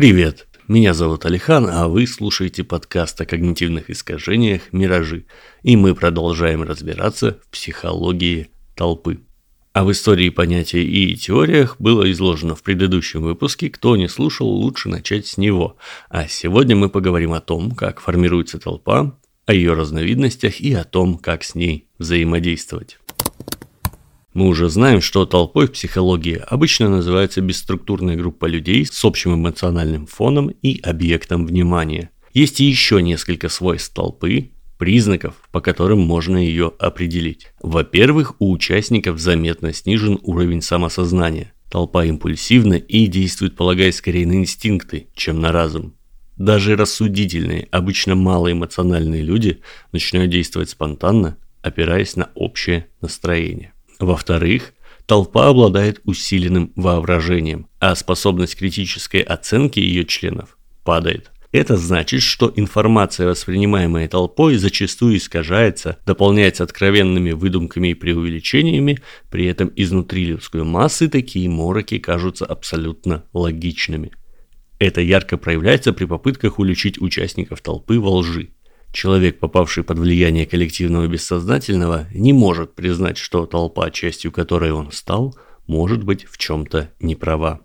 Привет, 0.00 0.48
меня 0.66 0.94
зовут 0.94 1.26
Алихан, 1.26 1.68
а 1.68 1.86
вы 1.86 2.06
слушаете 2.06 2.64
подкаст 2.64 3.20
о 3.20 3.26
когнитивных 3.26 3.90
искажениях 3.90 4.72
«Миражи», 4.72 5.26
и 5.62 5.76
мы 5.76 5.94
продолжаем 5.94 6.62
разбираться 6.62 7.38
в 7.44 7.50
психологии 7.50 8.48
толпы. 8.74 9.20
А 9.74 9.84
в 9.84 9.92
истории 9.92 10.30
понятий 10.30 10.82
и 10.82 11.14
теориях 11.16 11.76
было 11.78 12.10
изложено 12.10 12.56
в 12.56 12.62
предыдущем 12.62 13.20
выпуске, 13.20 13.68
кто 13.68 13.94
не 13.94 14.08
слушал, 14.08 14.48
лучше 14.48 14.88
начать 14.88 15.26
с 15.26 15.36
него. 15.36 15.76
А 16.08 16.26
сегодня 16.28 16.74
мы 16.76 16.88
поговорим 16.88 17.34
о 17.34 17.42
том, 17.42 17.72
как 17.72 18.00
формируется 18.00 18.58
толпа, 18.58 19.14
о 19.44 19.52
ее 19.52 19.74
разновидностях 19.74 20.62
и 20.62 20.72
о 20.72 20.84
том, 20.84 21.18
как 21.18 21.44
с 21.44 21.54
ней 21.54 21.88
взаимодействовать. 21.98 22.99
Мы 24.40 24.48
уже 24.48 24.70
знаем, 24.70 25.02
что 25.02 25.26
толпой 25.26 25.66
в 25.66 25.72
психологии 25.72 26.42
обычно 26.48 26.88
называется 26.88 27.42
бесструктурная 27.42 28.16
группа 28.16 28.46
людей 28.46 28.86
с 28.86 29.04
общим 29.04 29.34
эмоциональным 29.34 30.06
фоном 30.06 30.48
и 30.62 30.80
объектом 30.80 31.44
внимания. 31.44 32.08
Есть 32.32 32.58
и 32.62 32.64
еще 32.64 33.02
несколько 33.02 33.50
свойств 33.50 33.92
толпы, 33.92 34.52
признаков, 34.78 35.34
по 35.52 35.60
которым 35.60 36.00
можно 36.00 36.38
ее 36.38 36.72
определить. 36.78 37.48
Во-первых, 37.60 38.36
у 38.38 38.50
участников 38.50 39.18
заметно 39.18 39.74
снижен 39.74 40.18
уровень 40.22 40.62
самосознания. 40.62 41.52
Толпа 41.70 42.06
импульсивна 42.06 42.76
и 42.76 43.08
действует, 43.08 43.56
полагаясь 43.56 43.96
скорее 43.96 44.26
на 44.26 44.36
инстинкты, 44.36 45.08
чем 45.14 45.42
на 45.42 45.52
разум. 45.52 45.96
Даже 46.38 46.76
рассудительные, 46.76 47.68
обычно 47.72 48.14
малоэмоциональные 48.14 49.22
люди 49.22 49.60
начинают 49.92 50.30
действовать 50.30 50.70
спонтанно, 50.70 51.36
опираясь 51.60 52.16
на 52.16 52.30
общее 52.34 52.86
настроение. 53.02 53.74
Во-вторых, 54.00 54.72
толпа 55.04 55.48
обладает 55.48 56.00
усиленным 56.04 56.72
воображением, 56.74 57.68
а 57.78 57.94
способность 57.94 58.56
критической 58.56 59.20
оценки 59.20 59.78
ее 59.78 60.06
членов 60.06 60.56
падает. 60.84 61.30
Это 61.52 61.76
значит, 61.76 62.22
что 62.22 62.52
информация, 62.54 63.26
воспринимаемая 63.28 64.08
толпой, 64.08 64.56
зачастую 64.56 65.16
искажается, 65.16 65.98
дополняется 66.06 66.62
откровенными 66.64 67.32
выдумками 67.32 67.88
и 67.88 67.94
преувеличениями, 67.94 69.00
при 69.30 69.46
этом 69.46 69.70
изнутри 69.74 70.24
людской 70.24 70.62
массы 70.62 71.08
такие 71.08 71.50
мороки 71.50 71.98
кажутся 71.98 72.46
абсолютно 72.46 73.24
логичными. 73.32 74.12
Это 74.78 75.02
ярко 75.02 75.36
проявляется 75.36 75.92
при 75.92 76.06
попытках 76.06 76.58
уличить 76.58 77.02
участников 77.02 77.60
толпы 77.60 77.98
во 77.98 78.12
лжи. 78.18 78.50
Человек, 78.92 79.38
попавший 79.38 79.84
под 79.84 79.98
влияние 79.98 80.46
коллективного 80.46 81.06
бессознательного, 81.06 82.08
не 82.12 82.32
может 82.32 82.74
признать, 82.74 83.18
что 83.18 83.46
толпа, 83.46 83.90
частью 83.90 84.32
которой 84.32 84.72
он 84.72 84.90
стал, 84.90 85.36
может 85.66 86.02
быть 86.02 86.24
в 86.24 86.38
чем-то 86.38 86.90
неправа. 87.00 87.60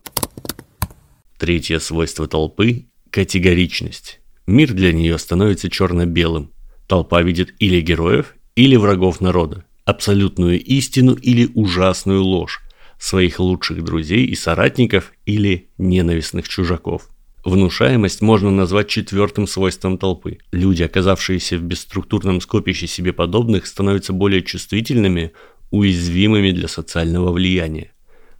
Третье 1.40 1.80
свойство 1.80 2.28
толпы– 2.28 2.86
категоричность. 3.10 4.20
Мир 4.46 4.74
для 4.74 4.94
нее 4.94 5.18
становится 5.18 5.70
черно-белым. 5.70 6.52
Толпа 6.88 7.24
видит 7.24 7.56
или 7.60 7.82
героев, 7.82 8.36
или 8.56 8.76
врагов 8.76 9.20
народа, 9.20 9.66
абсолютную 9.84 10.64
истину 10.64 11.16
или 11.16 11.50
ужасную 11.56 12.24
ложь, 12.24 12.62
своих 13.00 13.40
лучших 13.40 13.84
друзей 13.84 14.26
и 14.28 14.36
соратников 14.36 15.12
или 15.26 15.70
ненавистных 15.80 16.48
чужаков– 16.48 17.10
Внушаемость 17.46 18.24
можно 18.24 18.50
назвать 18.50 18.88
четвертым 18.88 19.46
свойством 19.46 20.00
толпы. 20.00 20.40
Люди, 20.52 20.82
оказавшиеся 20.82 21.60
в 21.60 21.62
бесструктурном 21.62 22.42
скопище 22.42 22.88
себе 22.88 23.14
подобных, 23.14 23.68
становятся 23.68 24.14
более 24.14 24.42
чувствительными, 24.42 25.32
уязвимыми 25.70 26.50
для 26.50 26.68
социального 26.68 27.32
влияния. 27.32 27.92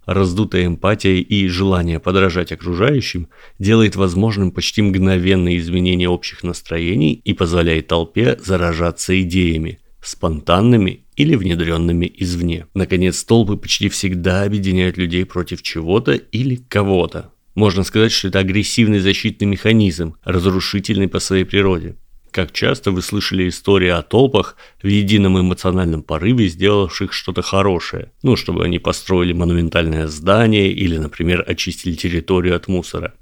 Раздутая 0.06 0.66
эмпатия 0.66 1.20
и 1.20 1.46
желание 1.46 2.00
подражать 2.00 2.50
окружающим 2.50 3.28
делает 3.60 3.94
возможным 3.94 4.50
почти 4.50 4.82
мгновенное 4.82 5.56
изменение 5.58 6.08
общих 6.08 6.42
настроений 6.42 7.14
и 7.14 7.32
позволяет 7.32 7.86
толпе 7.86 8.36
заражаться 8.42 9.20
идеями, 9.22 9.78
спонтанными 10.02 11.04
или 11.14 11.36
внедренными 11.36 12.12
извне. 12.18 12.66
Наконец, 12.74 13.22
толпы 13.22 13.56
почти 13.56 13.88
всегда 13.88 14.42
объединяют 14.42 14.96
людей 14.96 15.24
против 15.24 15.62
чего-то 15.62 16.14
или 16.14 16.56
кого-то, 16.56 17.30
можно 17.56 17.82
сказать, 17.82 18.12
что 18.12 18.28
это 18.28 18.38
агрессивный 18.38 19.00
защитный 19.00 19.48
механизм, 19.48 20.14
разрушительный 20.22 21.08
по 21.08 21.18
своей 21.18 21.44
природе. 21.44 21.96
Как 22.30 22.52
часто 22.52 22.90
вы 22.90 23.00
слышали 23.00 23.48
истории 23.48 23.88
о 23.88 24.02
толпах 24.02 24.56
в 24.82 24.86
едином 24.86 25.40
эмоциональном 25.40 26.02
порыве, 26.02 26.48
сделавших 26.48 27.14
что-то 27.14 27.40
хорошее. 27.40 28.12
Ну, 28.22 28.36
чтобы 28.36 28.62
они 28.64 28.78
построили 28.78 29.32
монументальное 29.32 30.06
здание 30.06 30.70
или, 30.70 30.98
например, 30.98 31.42
очистили 31.48 31.94
территорию 31.94 32.54
от 32.54 32.68
мусора. 32.68 33.14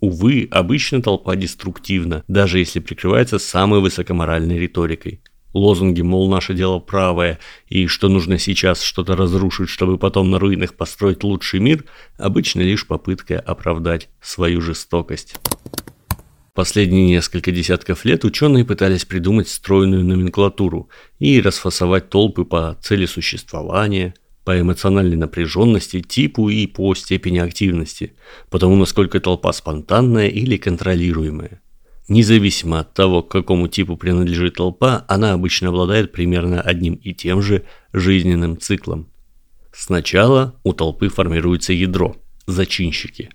Увы, 0.00 0.48
обычно 0.50 1.02
толпа 1.02 1.36
деструктивна, 1.36 2.24
даже 2.26 2.58
если 2.58 2.80
прикрывается 2.80 3.38
самой 3.38 3.80
высокоморальной 3.80 4.58
риторикой. 4.58 5.20
Лозунги, 5.54 6.02
мол, 6.02 6.28
наше 6.28 6.52
дело 6.52 6.80
правое, 6.80 7.38
и 7.68 7.86
что 7.86 8.08
нужно 8.08 8.38
сейчас 8.38 8.82
что-то 8.82 9.14
разрушить, 9.14 9.68
чтобы 9.68 9.98
потом 9.98 10.30
на 10.30 10.40
руинах 10.40 10.74
построить 10.74 11.22
лучший 11.22 11.60
мир, 11.60 11.84
обычно 12.18 12.60
лишь 12.60 12.86
попытка 12.86 13.38
оправдать 13.38 14.08
свою 14.20 14.60
жестокость. 14.60 15.36
Последние 16.54 17.06
несколько 17.06 17.52
десятков 17.52 18.04
лет 18.04 18.24
ученые 18.24 18.64
пытались 18.64 19.04
придумать 19.04 19.48
стройную 19.48 20.04
номенклатуру 20.04 20.88
и 21.20 21.40
расфасовать 21.40 22.10
толпы 22.10 22.44
по 22.44 22.76
цели 22.82 23.06
существования, 23.06 24.14
по 24.44 24.60
эмоциональной 24.60 25.16
напряженности, 25.16 26.00
типу 26.00 26.48
и 26.48 26.66
по 26.66 26.94
степени 26.96 27.38
активности, 27.38 28.14
потому 28.50 28.74
насколько 28.76 29.20
толпа 29.20 29.52
спонтанная 29.52 30.28
или 30.28 30.56
контролируемая. 30.56 31.60
Независимо 32.08 32.80
от 32.80 32.92
того, 32.92 33.22
к 33.22 33.30
какому 33.30 33.68
типу 33.68 33.96
принадлежит 33.96 34.54
толпа, 34.54 35.04
она 35.08 35.32
обычно 35.32 35.70
обладает 35.70 36.12
примерно 36.12 36.60
одним 36.60 36.94
и 36.94 37.14
тем 37.14 37.40
же 37.40 37.64
жизненным 37.92 38.58
циклом. 38.58 39.08
Сначала 39.72 40.54
у 40.64 40.72
толпы 40.72 41.08
формируется 41.08 41.72
ядро– 41.72 42.16
зачинщики. 42.46 43.30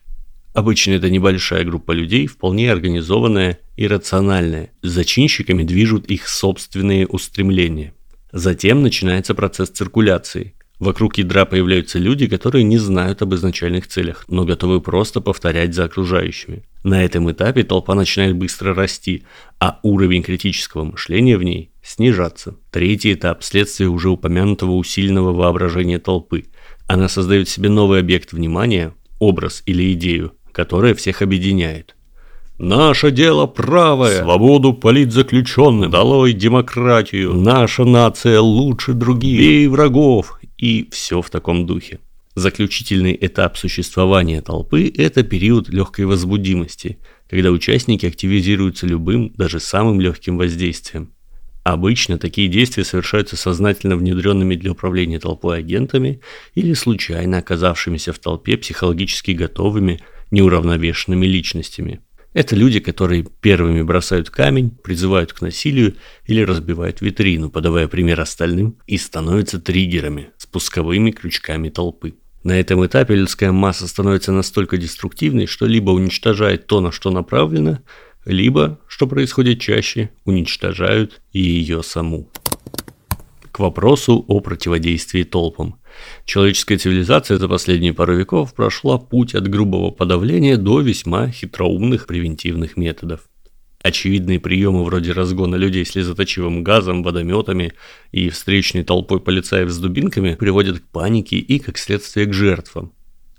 Обычно 0.54 0.94
это 0.94 1.10
небольшая 1.10 1.64
группа 1.64 1.92
людей, 1.92 2.28
вполне 2.28 2.72
организованная 2.72 3.60
и 3.76 3.88
рациональная. 3.88 4.72
Зачинщиками 4.84 5.64
движут 5.64 6.06
их 6.08 6.28
собственные 6.28 7.08
устремления. 7.08 7.94
Затем 8.32 8.84
начинается 8.84 9.34
процесс 9.34 9.70
циркуляции– 9.70 10.54
Вокруг 10.80 11.18
ядра 11.18 11.44
появляются 11.44 12.00
люди, 12.00 12.28
которые 12.28 12.64
не 12.64 12.78
знают 12.78 13.22
об 13.22 13.36
изначальных 13.36 13.88
целях, 13.88 14.24
но 14.30 14.46
готовы 14.46 14.80
просто 14.80 15.20
повторять 15.20 15.74
за 15.74 15.84
окружающими. 15.84 16.64
На 16.86 17.04
этом 17.04 17.30
этапе 17.30 17.64
толпа 17.64 17.96
начинает 17.96 18.38
быстро 18.38 18.74
расти, 18.74 19.24
а 19.60 19.80
уровень 19.84 20.24
критического 20.24 20.86
мышления 20.86 21.38
в 21.38 21.44
ней 21.44 21.72
снижаться. 21.84 22.56
Третий 22.72 23.14
этап– 23.14 23.44
следствие 23.44 23.90
уже 23.90 24.10
упомянутого 24.10 24.72
усиленного 24.72 25.34
воображения 25.34 26.00
толпы. 26.00 26.46
Она 26.88 27.10
создает 27.10 27.50
себе 27.50 27.68
новый 27.68 28.00
объект 28.00 28.32
внимания, 28.32 28.94
образ 29.20 29.64
или 29.66 29.92
идею, 29.94 30.32
которая 30.54 30.96
всех 30.96 31.22
объединяет. 31.22 31.96
Наше 32.60 33.12
дело 33.12 33.48
правое. 33.48 34.22
Свободу 34.22 34.74
политзаключенным. 34.74 35.92
Долой 35.92 36.34
демократию. 36.34 37.34
Наша 37.34 37.86
нация 37.86 38.42
лучше 38.42 38.94
других. 38.94 39.40
Бей 39.40 39.68
врагов 39.68 40.39
и 40.60 40.90
все 40.92 41.22
в 41.22 41.30
таком 41.30 41.66
духе. 41.66 42.00
Заключительный 42.36 43.18
этап 43.20 43.58
существования 43.58 44.42
толпы– 44.42 44.92
это 44.98 45.24
период 45.24 45.70
легкой 45.70 46.06
возбудимости, 46.06 47.00
когда 47.30 47.50
участники 47.50 48.06
активизируются 48.06 48.86
любым, 48.86 49.34
даже 49.36 49.60
самым 49.60 50.00
легким 50.00 50.38
воздействием. 50.38 51.14
Обычно 51.64 52.18
такие 52.18 52.48
действия 52.48 52.84
совершаются 52.84 53.36
сознательно 53.36 53.96
внедренными 53.96 54.56
для 54.56 54.72
управления 54.72 55.20
толпой 55.20 55.60
агентами 55.60 56.22
или 56.56 56.74
случайно 56.74 57.40
оказавшимися 57.40 58.14
в 58.14 58.20
толпе 58.20 58.58
психологически 58.58 59.32
готовыми, 59.32 60.02
неуравновешенными 60.32 61.26
личностями– 61.26 62.02
это 62.34 62.56
люди, 62.56 62.80
которые 62.80 63.26
первыми 63.42 63.82
бросают 63.82 64.30
камень, 64.30 64.70
призывают 64.70 65.34
к 65.34 65.42
насилию 65.42 65.96
или 66.26 66.42
разбивают 66.42 67.02
витрину, 67.02 67.50
подавая 67.50 67.88
пример 67.88 68.22
остальным, 68.22 68.78
и 68.86 68.98
становятся 68.98 69.60
триггерами, 69.60 70.30
спусковыми 70.38 71.12
крючками 71.12 71.70
толпы. 71.70 72.16
На 72.44 72.60
этом 72.60 72.86
этапе 72.86 73.16
людская 73.16 73.52
масса 73.52 73.88
становится 73.88 74.32
настолько 74.32 74.78
деструктивной, 74.78 75.48
что 75.48 75.66
либо 75.66 75.90
уничтожает 75.90 76.68
то, 76.68 76.82
на 76.82 76.92
что 76.92 77.10
направлено, 77.12 77.80
либо, 78.26 78.80
что 78.88 79.08
происходит 79.08 79.60
чаще, 79.60 80.12
уничтожают 80.24 81.22
и 81.34 81.42
ее 81.42 81.82
саму. 81.84 82.30
К 83.52 83.60
вопросу 83.60 84.24
о 84.28 84.40
противодействии 84.40 85.24
толпам. 85.24 85.79
Человеческая 86.26 86.78
цивилизация 86.78 87.38
за 87.38 87.48
последние 87.48 87.94
пару 87.94 88.16
веков 88.16 88.54
прошла 88.54 88.98
путь 88.98 89.36
от 89.36 89.48
грубого 89.48 89.92
подавления 89.92 90.58
до 90.58 90.82
весьма 90.82 91.30
хитроумных 91.30 92.08
превентивных 92.08 92.78
методов. 92.78 93.22
Очевидные 93.82 94.42
приемы 94.42 94.84
вроде 94.84 95.14
разгона 95.14 95.56
людей 95.56 95.86
слезоточивым 95.86 96.64
газом, 96.64 97.02
водометами 97.02 97.74
и 98.12 98.30
встречной 98.30 98.84
толпой 98.84 99.22
полицаев 99.22 99.70
с 99.70 99.78
дубинками 99.78 100.36
приводят 100.36 100.80
к 100.80 100.88
панике 100.88 101.38
и, 101.38 101.60
как 101.60 101.78
следствие, 101.78 102.26
к 102.26 102.34
жертвам. 102.34 102.92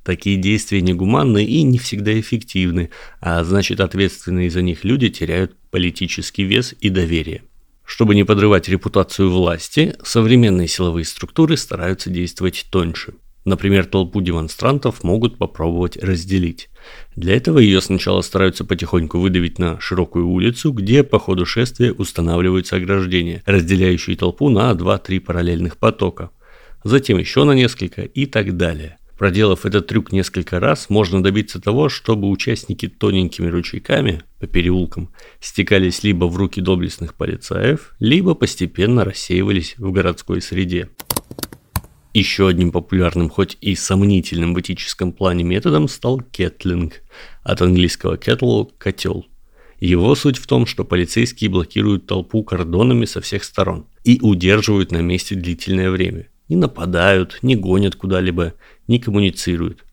Такие 0.02 0.38
действия 0.38 0.80
негуманны 0.80 1.44
и 1.44 1.62
не 1.62 1.78
всегда 1.78 2.18
эффективны, 2.18 2.88
а 3.20 3.44
значит 3.44 3.80
ответственные 3.80 4.50
за 4.50 4.62
них 4.62 4.82
люди 4.82 5.10
теряют 5.10 5.54
политический 5.70 6.44
вес 6.44 6.74
и 6.80 6.88
доверие. 6.88 7.42
Чтобы 7.90 8.14
не 8.14 8.22
подрывать 8.22 8.68
репутацию 8.68 9.32
власти, 9.32 9.96
современные 10.04 10.68
силовые 10.68 11.04
структуры 11.04 11.56
стараются 11.56 12.08
действовать 12.08 12.66
тоньше. 12.70 13.14
Например, 13.44 13.84
толпу 13.84 14.20
демонстрантов 14.20 15.02
могут 15.02 15.38
попробовать 15.38 15.96
разделить. 15.96 16.70
Для 17.16 17.34
этого 17.34 17.58
ее 17.58 17.80
сначала 17.80 18.20
стараются 18.20 18.64
потихоньку 18.64 19.18
выдавить 19.18 19.58
на 19.58 19.80
широкую 19.80 20.28
улицу, 20.28 20.70
где 20.70 21.02
по 21.02 21.18
ходу 21.18 21.44
шествия 21.44 21.90
устанавливаются 21.90 22.76
ограждения, 22.76 23.42
разделяющие 23.44 24.16
толпу 24.16 24.50
на 24.50 24.70
2-3 24.70 25.18
параллельных 25.18 25.76
потока. 25.76 26.30
Затем 26.84 27.18
еще 27.18 27.42
на 27.42 27.52
несколько 27.52 28.02
и 28.02 28.26
так 28.26 28.56
далее. 28.56 28.99
Проделав 29.20 29.66
этот 29.66 29.86
трюк 29.86 30.12
несколько 30.12 30.60
раз, 30.60 30.88
можно 30.88 31.22
добиться 31.22 31.60
того, 31.60 31.90
чтобы 31.90 32.30
участники 32.30 32.88
тоненькими 32.88 33.48
ручейками 33.48 34.22
по 34.38 34.46
переулкам 34.46 35.10
стекались 35.40 36.02
либо 36.02 36.24
в 36.24 36.38
руки 36.38 36.62
доблестных 36.62 37.12
полицаев, 37.12 37.94
либо 37.98 38.34
постепенно 38.34 39.04
рассеивались 39.04 39.74
в 39.76 39.92
городской 39.92 40.40
среде. 40.40 40.88
Еще 42.14 42.48
одним 42.48 42.72
популярным, 42.72 43.28
хоть 43.28 43.58
и 43.60 43.74
сомнительным 43.74 44.54
в 44.54 44.60
этическом 44.62 45.12
плане 45.12 45.44
методом 45.44 45.86
стал 45.88 46.22
кеттлинг, 46.22 47.02
от 47.42 47.60
английского 47.60 48.16
kettle– 48.16 48.70
котел. 48.78 49.26
Его 49.80 50.14
суть 50.14 50.38
в 50.38 50.46
том, 50.46 50.64
что 50.64 50.86
полицейские 50.86 51.50
блокируют 51.50 52.06
толпу 52.06 52.42
кордонами 52.42 53.04
со 53.04 53.20
всех 53.20 53.44
сторон 53.44 53.84
и 54.02 54.18
удерживают 54.22 54.92
на 54.92 55.02
месте 55.02 55.34
длительное 55.34 55.90
время. 55.90 56.30
Не 56.50 56.56
нападают, 56.56 57.38
не 57.42 57.54
гонят 57.54 57.94
куда-либо, 57.94 58.54
не 58.88 58.98
коммуницируют. 58.98 59.84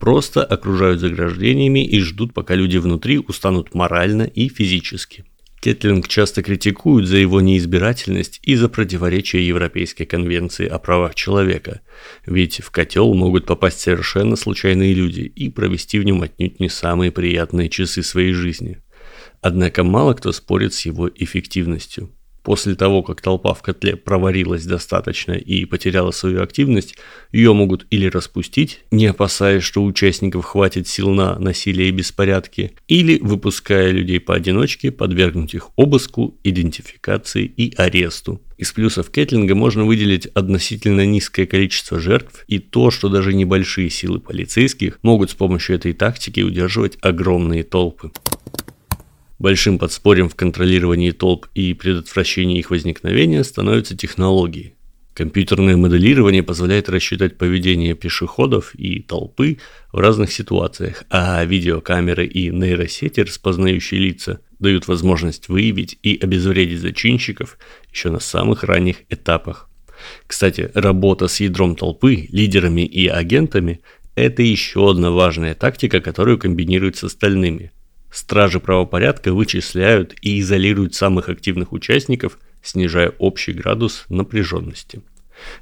Просто 0.00 0.42
окружают 0.42 1.00
заграждениями 1.00 1.86
и 1.86 2.00
ждут, 2.00 2.32
пока 2.32 2.54
люди 2.54 2.78
внутри 2.78 3.18
устанут 3.18 3.74
морально 3.74 4.22
и 4.22 4.48
физически. 4.48 5.26
Кеттлинг 5.60 6.08
часто 6.08 6.42
критикуют 6.42 7.06
за 7.06 7.18
его 7.18 7.42
неизбирательность 7.42 8.40
и 8.42 8.54
за 8.56 8.70
противоречие 8.70 9.46
Европейской 9.46 10.06
конвенции 10.06 10.66
о 10.66 10.78
правах 10.78 11.14
человека, 11.14 11.82
ведь 12.24 12.62
в 12.62 12.70
котел 12.70 13.12
могут 13.12 13.44
попасть 13.44 13.80
совершенно 13.80 14.36
случайные 14.36 14.94
люди 14.94 15.20
и 15.20 15.50
провести 15.50 15.98
в 15.98 16.04
нем 16.04 16.22
отнюдь 16.22 16.60
не 16.60 16.70
самые 16.70 17.10
приятные 17.10 17.68
часы 17.68 18.02
своей 18.02 18.32
жизни. 18.32 18.78
Однако 19.42 19.84
мало 19.84 20.14
кто 20.14 20.32
спорит 20.32 20.72
с 20.72 20.86
его 20.86 21.10
эффективностью. 21.14 22.10
После 22.46 22.76
того, 22.76 23.02
как 23.02 23.22
толпа 23.22 23.54
в 23.54 23.62
котле 23.62 23.96
проварилась 23.96 24.64
достаточно 24.64 25.32
и 25.32 25.64
потеряла 25.64 26.12
свою 26.12 26.44
активность, 26.44 26.94
ее 27.32 27.52
могут 27.52 27.88
или 27.90 28.06
распустить, 28.06 28.84
не 28.92 29.06
опасаясь, 29.06 29.64
что 29.64 29.82
участников 29.82 30.44
хватит 30.44 30.86
сил 30.86 31.10
на 31.10 31.40
насилие 31.40 31.88
и 31.88 31.90
беспорядки, 31.90 32.70
или, 32.86 33.18
выпуская 33.18 33.90
людей 33.90 34.20
поодиночке, 34.20 34.92
подвергнуть 34.92 35.54
их 35.54 35.70
обыску, 35.74 36.38
идентификации 36.44 37.46
и 37.46 37.74
аресту. 37.74 38.40
Из 38.58 38.70
плюсов 38.70 39.10
кетлинга 39.10 39.56
можно 39.56 39.84
выделить 39.84 40.26
относительно 40.26 41.04
низкое 41.04 41.46
количество 41.46 41.98
жертв 41.98 42.44
и 42.46 42.60
то, 42.60 42.92
что 42.92 43.08
даже 43.08 43.34
небольшие 43.34 43.90
силы 43.90 44.20
полицейских 44.20 45.00
могут 45.02 45.32
с 45.32 45.34
помощью 45.34 45.74
этой 45.74 45.94
тактики 45.94 46.42
удерживать 46.42 46.96
огромные 47.02 47.64
толпы. 47.64 48.12
Большим 49.38 49.78
подспорьем 49.78 50.28
в 50.28 50.34
контролировании 50.34 51.10
толп 51.10 51.46
и 51.54 51.74
предотвращении 51.74 52.58
их 52.58 52.70
возникновения 52.70 53.44
становятся 53.44 53.96
технологии. 53.96 54.74
Компьютерное 55.12 55.76
моделирование 55.76 56.42
позволяет 56.42 56.88
рассчитать 56.88 57.38
поведение 57.38 57.94
пешеходов 57.94 58.74
и 58.74 59.00
толпы 59.00 59.58
в 59.92 59.98
разных 59.98 60.32
ситуациях, 60.32 61.04
а 61.10 61.44
видеокамеры 61.44 62.26
и 62.26 62.50
нейросети, 62.50 63.20
распознающие 63.20 64.00
лица, 64.00 64.40
дают 64.58 64.88
возможность 64.88 65.48
выявить 65.48 65.98
и 66.02 66.18
обезвредить 66.20 66.80
зачинщиков 66.80 67.58
еще 67.92 68.10
на 68.10 68.20
самых 68.20 68.62
ранних 68.62 69.04
этапах. 69.10 69.70
Кстати, 70.26 70.70
работа 70.74 71.28
с 71.28 71.40
ядром 71.40 71.76
толпы, 71.76 72.28
лидерами 72.30 72.82
и 72.82 73.06
агентами– 73.06 73.80
это 74.14 74.42
еще 74.42 74.90
одна 74.90 75.10
важная 75.10 75.54
тактика, 75.54 76.00
которую 76.00 76.38
комбинируют 76.38 76.96
с 76.96 77.04
остальными. 77.04 77.72
Стражи 78.10 78.60
правопорядка 78.60 79.32
вычисляют 79.32 80.14
и 80.22 80.40
изолируют 80.40 80.94
самых 80.94 81.28
активных 81.28 81.72
участников, 81.72 82.38
снижая 82.62 83.12
общий 83.18 83.52
градус 83.52 84.04
напряженности. 84.08 85.02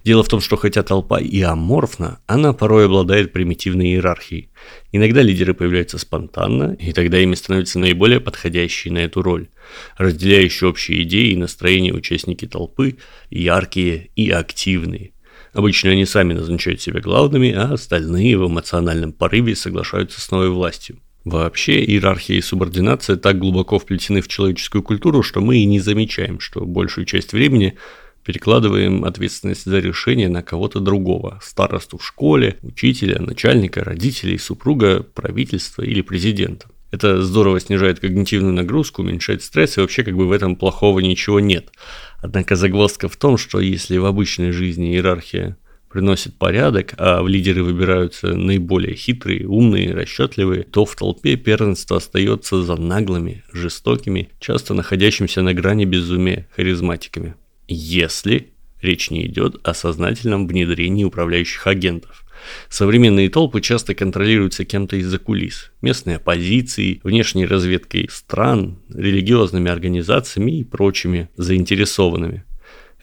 Дело 0.04 0.22
в 0.22 0.28
том, 0.28 0.40
что 0.40 0.56
хотя 0.56 0.82
толпа 0.82 1.18
и 1.20 1.40
аморфна, 1.40 2.20
она 2.26 2.52
порой 2.52 2.86
обладает 2.86 3.32
примитивной 3.32 3.86
иерархией. 3.86 4.48
Иногда 4.92 5.22
лидеры 5.22 5.54
появляются 5.54 5.98
спонтанно, 5.98 6.76
и 6.78 6.92
тогда 6.92 7.18
ими 7.18 7.34
становятся 7.34 7.78
наиболее 7.78 8.20
подходящие 8.20 8.92
на 8.92 8.98
эту 8.98 9.22
роль. 9.22 9.48
Разделяющие 9.96 10.70
общие 10.70 11.02
идеи 11.02 11.32
и 11.32 11.36
настроения 11.36 11.92
участники 11.92 12.46
толпы 12.46 12.98
яркие 13.30 14.10
и 14.14 14.30
активные. 14.30 15.12
Обычно 15.52 15.90
они 15.90 16.04
сами 16.04 16.34
назначают 16.34 16.80
себя 16.80 17.00
главными, 17.00 17.52
а 17.52 17.72
остальные 17.72 18.38
в 18.38 18.46
эмоциональном 18.46 19.12
порыве 19.12 19.54
соглашаются 19.54 20.20
с 20.20 20.30
новой 20.30 20.50
властью. 20.50 20.98
Вообще 21.24 21.82
иерархия 21.82 22.36
и 22.36 22.42
субординация 22.42 23.16
так 23.16 23.38
глубоко 23.38 23.78
вплетены 23.78 24.20
в 24.20 24.28
человеческую 24.28 24.82
культуру, 24.82 25.22
что 25.22 25.40
мы 25.40 25.56
и 25.56 25.64
не 25.64 25.80
замечаем, 25.80 26.38
что 26.38 26.66
большую 26.66 27.06
часть 27.06 27.32
времени 27.32 27.78
перекладываем 28.24 29.04
ответственность 29.04 29.64
за 29.64 29.78
решение 29.78 30.28
на 30.28 30.42
кого-то 30.42 30.80
другого. 30.80 31.40
Старосту 31.42 31.98
в 31.98 32.06
школе, 32.06 32.58
учителя, 32.62 33.20
начальника, 33.20 33.82
родителей, 33.82 34.38
супруга, 34.38 35.02
правительства 35.02 35.82
или 35.82 36.02
президента. 36.02 36.68
Это 36.90 37.22
здорово 37.22 37.58
снижает 37.58 38.00
когнитивную 38.00 38.52
нагрузку, 38.52 39.02
уменьшает 39.02 39.42
стресс, 39.42 39.76
и 39.76 39.80
вообще 39.80 40.04
как 40.04 40.16
бы 40.16 40.28
в 40.28 40.32
этом 40.32 40.56
плохого 40.56 41.00
ничего 41.00 41.40
нет. 41.40 41.72
Однако 42.18 42.54
загвоздка 42.54 43.08
в 43.08 43.16
том, 43.16 43.36
что 43.36 43.60
если 43.60 43.96
в 43.96 44.04
обычной 44.04 44.52
жизни 44.52 44.92
иерархия 44.92 45.56
приносит 45.94 46.36
порядок, 46.36 46.94
а 46.98 47.22
в 47.22 47.28
лидеры 47.28 47.62
выбираются 47.62 48.34
наиболее 48.34 48.96
хитрые, 48.96 49.46
умные, 49.46 49.94
расчетливые, 49.94 50.64
то 50.64 50.84
в 50.84 50.96
толпе 50.96 51.36
первенство 51.36 51.98
остается 51.98 52.64
за 52.64 52.74
наглыми, 52.74 53.44
жестокими, 53.52 54.28
часто 54.40 54.74
находящимся 54.74 55.40
на 55.40 55.54
грани 55.54 55.84
безумия 55.84 56.48
харизматиками. 56.56 57.36
Если 57.68 58.50
речь 58.82 59.10
не 59.10 59.24
идет 59.26 59.60
о 59.62 59.72
сознательном 59.72 60.48
внедрении 60.48 61.04
управляющих 61.04 61.64
агентов. 61.68 62.24
Современные 62.68 63.30
толпы 63.30 63.60
часто 63.60 63.94
контролируются 63.94 64.64
кем-то 64.64 64.96
из-за 64.96 65.20
кулис, 65.20 65.70
местной 65.80 66.16
оппозицией, 66.16 67.00
внешней 67.04 67.46
разведкой 67.46 68.08
стран, 68.10 68.80
религиозными 68.92 69.70
организациями 69.70 70.58
и 70.58 70.64
прочими 70.64 71.30
заинтересованными. 71.36 72.44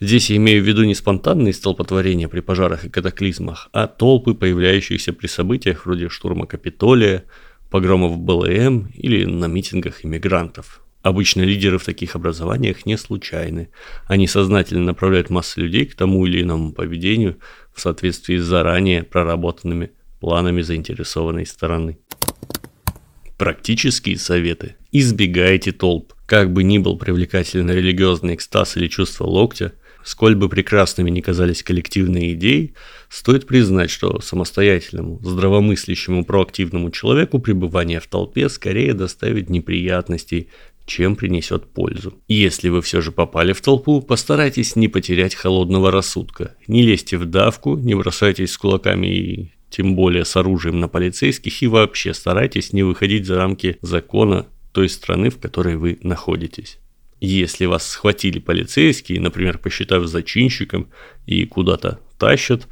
Здесь 0.02 0.30
я 0.30 0.36
имею 0.38 0.60
в 0.64 0.66
виду 0.66 0.82
не 0.82 0.96
спонтанные 0.96 1.52
столпотворения 1.52 2.26
при 2.26 2.40
пожарах 2.40 2.84
и 2.84 2.88
катаклизмах, 2.88 3.68
а 3.72 3.86
толпы, 3.86 4.34
появляющиеся 4.34 5.12
при 5.12 5.28
событиях 5.28 5.86
вроде 5.86 6.08
штурма 6.08 6.46
Капитолия, 6.46 7.22
погромов 7.70 8.18
БЛМ 8.18 8.88
или 8.94 9.24
на 9.24 9.44
митингах 9.44 10.04
иммигрантов. 10.04 10.82
Обычно 11.02 11.42
лидеры 11.42 11.78
в 11.78 11.84
таких 11.84 12.16
образованиях 12.16 12.84
не 12.84 12.98
случайны. 12.98 13.68
Они 14.08 14.26
сознательно 14.26 14.86
направляют 14.86 15.30
массы 15.30 15.60
людей 15.60 15.86
к 15.86 15.94
тому 15.94 16.26
или 16.26 16.42
иному 16.42 16.72
поведению 16.72 17.38
в 17.72 17.80
соответствии 17.80 18.38
с 18.38 18.44
заранее 18.44 19.04
проработанными 19.04 19.92
планами 20.18 20.62
заинтересованной 20.62 21.46
стороны. 21.46 21.96
Практические 23.38 24.18
советы. 24.18 24.74
Избегайте 24.90 25.70
толп. 25.70 26.12
Как 26.26 26.52
бы 26.52 26.64
ни 26.64 26.78
был 26.78 26.98
привлекателен 26.98 27.70
религиозный 27.70 28.34
экстаз 28.34 28.76
или 28.76 28.88
чувство 28.88 29.26
локтя, 29.26 29.74
Сколь 30.04 30.34
бы 30.34 30.48
прекрасными 30.48 31.10
ни 31.10 31.20
казались 31.20 31.62
коллективные 31.62 32.32
идеи, 32.34 32.74
стоит 33.08 33.46
признать, 33.46 33.90
что 33.90 34.20
самостоятельному, 34.20 35.20
здравомыслящему, 35.22 36.24
проактивному 36.24 36.90
человеку 36.90 37.38
пребывание 37.38 38.00
в 38.00 38.06
толпе 38.06 38.48
скорее 38.48 38.94
доставит 38.94 39.50
неприятностей, 39.50 40.48
чем 40.86 41.16
принесет 41.16 41.66
пользу. 41.66 42.14
Если 42.28 42.68
вы 42.68 42.82
все 42.82 43.00
же 43.00 43.12
попали 43.12 43.52
в 43.52 43.60
толпу, 43.60 44.02
постарайтесь 44.02 44.76
не 44.76 44.88
потерять 44.88 45.34
холодного 45.34 45.90
рассудка. 45.90 46.56
Не 46.66 46.82
лезьте 46.82 47.16
в 47.16 47.24
давку, 47.24 47.76
не 47.76 47.94
бросайтесь 47.94 48.52
с 48.52 48.58
кулаками 48.58 49.06
и 49.06 49.52
тем 49.70 49.94
более 49.94 50.24
с 50.24 50.36
оружием 50.36 50.80
на 50.80 50.88
полицейских 50.88 51.62
и 51.62 51.66
вообще 51.66 52.12
старайтесь 52.12 52.72
не 52.72 52.82
выходить 52.82 53.26
за 53.26 53.36
рамки 53.36 53.78
закона 53.80 54.46
той 54.72 54.88
страны, 54.88 55.30
в 55.30 55.38
которой 55.38 55.76
вы 55.76 55.98
находитесь. 56.02 56.78
Если 57.24 57.66
вас 57.66 57.88
схватили 57.88 58.40
полицейские, 58.40 59.20
например, 59.20 59.58
посчитав 59.58 60.04
зачинщиком 60.08 60.88
и 61.24 61.46
куда-то 61.46 62.00
тащат, 62.18 62.66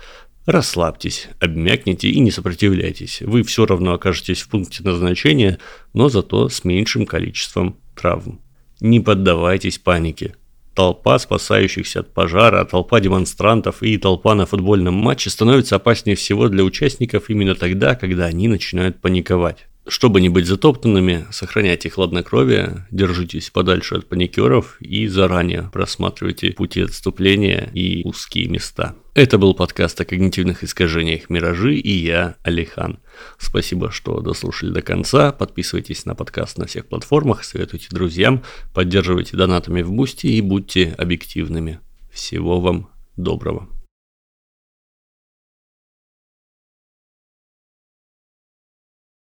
расслабьтесь, 0.45 1.28
обмякните 1.38 2.09
и 2.09 2.19
не 2.19 2.33
сопротивляйтесь. 2.33 3.21
Вы 3.21 3.45
все 3.45 3.64
равно 3.64 3.92
окажетесь 3.92 4.40
в 4.40 4.49
пункте 4.49 4.83
назначения, 4.83 5.61
но 5.95 6.09
зато 6.09 6.49
с 6.49 6.64
меньшим 6.64 7.07
количеством 7.07 7.78
травм. 7.95 8.40
Не 8.80 8.99
поддавайтесь 8.99 9.78
панике. 9.78 10.35
толпа 10.75 11.21
спасающихся 11.21 12.00
от 12.00 12.12
пожара, 12.12 12.64
толпа 12.64 12.99
демонстрантов 12.99 13.85
и 13.85 13.99
толпа 13.99 14.35
на 14.35 14.47
футбольном 14.47 14.95
матче 14.95 15.30
становится 15.30 15.76
опаснее 15.76 16.16
всего 16.16 16.49
для 16.49 16.64
участников 16.64 17.30
именно 17.30 17.54
тогда, 17.54 17.95
когда 17.95 18.25
они 18.25 18.49
начинают 18.49 19.00
паниковать. 19.00 19.69
Чтобы 19.88 20.20
не 20.20 20.28
быть 20.28 20.46
затоптанными, 20.46 21.26
сохраняйте 21.30 21.88
хладнокровие, 21.90 22.87
держитесь 22.90 23.50
подальше 23.50 23.96
от 23.96 24.06
паникеров 24.06 24.76
и 24.80 25.06
заранее 25.06 25.70
просматривайте 25.72 26.52
пути 26.52 26.82
отступления 26.82 27.70
и 27.75 28.02
узкие 28.04 28.49
места. 28.49 28.94
Это 29.14 29.38
был 29.38 29.54
подкаст 29.54 30.00
о 30.00 30.04
когнитивных 30.04 30.62
искажениях 30.62 31.30
«Миражи» 31.30 31.75
и 31.75 31.90
я, 31.90 32.37
Алихан. 32.42 33.00
Спасибо, 33.38 33.90
что 33.90 34.20
дослушали 34.20 34.70
до 34.70 34.82
конца. 34.82 35.32
Подписывайтесь 35.32 36.04
на 36.04 36.14
подкаст 36.14 36.58
на 36.58 36.66
всех 36.66 36.87
платформах, 36.87 37.42
советуйте 37.42 37.88
друзьям, 37.90 38.42
поддерживайте 38.72 39.37
донатами 39.37 39.82
в 39.82 39.90
Boosty 39.90 40.28
и 40.28 40.40
будьте 40.40 40.94
объективными. 40.99 41.80
Всего 42.12 42.60
вам 42.60 42.90
доброго. 43.16 43.79